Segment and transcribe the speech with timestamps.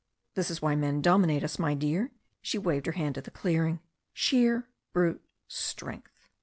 [0.33, 2.09] "This is why men dominate us, my dear,"
[2.41, 3.81] she waved her hand at the clearing.
[4.13, 6.27] "Sheer brute Strength."